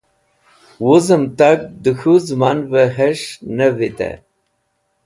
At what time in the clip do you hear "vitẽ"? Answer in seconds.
3.77-4.15